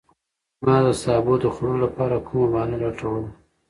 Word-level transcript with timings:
ما 0.63 0.77
د 0.85 0.87
سابو 1.03 1.33
د 1.41 1.45
خوړلو 1.53 1.83
لپاره 1.85 2.23
کومه 2.27 2.47
بهانه 2.51 2.77
لټوله. 2.83 3.29